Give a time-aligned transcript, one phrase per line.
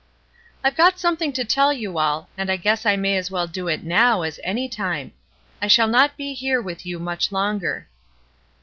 [0.63, 3.67] "I've got something to tell you all, and I guess I may as well do
[3.67, 5.11] it now as any time.
[5.61, 7.87] I shall not be here with you much longer."